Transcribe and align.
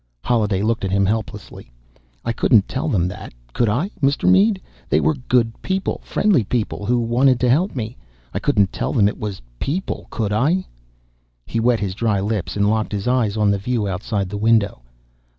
Holliday 0.23 0.63
looked 0.63 0.83
at 0.83 0.89
him 0.89 1.05
helplessly. 1.05 1.71
"I 2.25 2.33
couldn't 2.33 2.67
tell 2.67 2.89
them 2.89 3.07
that, 3.09 3.33
could 3.53 3.69
I, 3.69 3.91
Mr. 4.01 4.27
Mead? 4.27 4.59
They 4.89 4.99
were 4.99 5.13
good, 5.13 5.53
friendly 6.01 6.43
people 6.43 6.87
who 6.87 6.97
wanted 6.99 7.39
to 7.41 7.49
help 7.51 7.75
me. 7.75 7.97
I 8.33 8.39
couldn't 8.39 8.73
tell 8.73 8.93
them 8.93 9.07
it 9.07 9.19
was 9.19 9.43
people, 9.59 10.07
could 10.09 10.33
I?" 10.33 10.65
He 11.45 11.59
wet 11.59 11.79
his 11.81 11.93
dry 11.93 12.19
lips 12.19 12.55
and 12.55 12.67
locked 12.67 12.93
his 12.93 13.07
eyes 13.07 13.37
on 13.37 13.51
the 13.51 13.59
view 13.59 13.87
outside 13.87 14.29
the 14.29 14.37
window. 14.37 14.81